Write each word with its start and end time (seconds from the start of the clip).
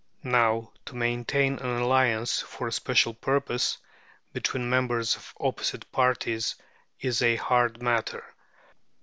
Now, 0.23 0.73
to 0.87 0.95
maintain 0.95 1.59
an 1.59 1.77
alliance 1.79 2.41
for 2.41 2.67
a 2.67 2.71
special 2.71 3.13
purpose, 3.13 3.77
between 4.33 4.67
members 4.67 5.15
of 5.15 5.35
opposite 5.39 5.91
parties, 5.91 6.55
is 7.01 7.21
a 7.21 7.35
hard 7.35 7.83
matter. 7.83 8.25